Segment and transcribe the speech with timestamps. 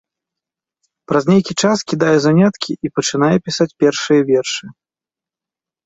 [1.11, 4.65] Праз нейкі час кідае заняткі і пачынае пісаць першыя вершы.